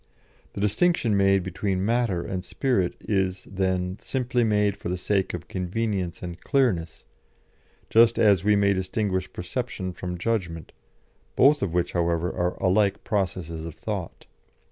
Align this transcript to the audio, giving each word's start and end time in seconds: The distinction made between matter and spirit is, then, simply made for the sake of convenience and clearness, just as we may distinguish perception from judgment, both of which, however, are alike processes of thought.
The 0.53 0.61
distinction 0.61 1.15
made 1.15 1.43
between 1.43 1.85
matter 1.85 2.23
and 2.25 2.43
spirit 2.43 2.95
is, 3.01 3.43
then, 3.43 3.99
simply 3.99 4.43
made 4.43 4.75
for 4.75 4.89
the 4.89 4.97
sake 4.97 5.31
of 5.35 5.47
convenience 5.47 6.23
and 6.23 6.41
clearness, 6.41 7.05
just 7.87 8.17
as 8.17 8.43
we 8.43 8.55
may 8.55 8.73
distinguish 8.73 9.31
perception 9.31 9.93
from 9.93 10.17
judgment, 10.17 10.71
both 11.35 11.61
of 11.61 11.75
which, 11.75 11.91
however, 11.93 12.31
are 12.35 12.55
alike 12.55 13.03
processes 13.03 13.63
of 13.63 13.75
thought. 13.75 14.25